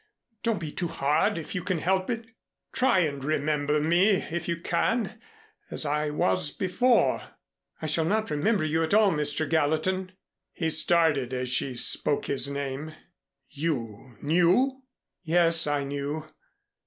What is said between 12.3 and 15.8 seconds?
name. "You knew?" "Yes,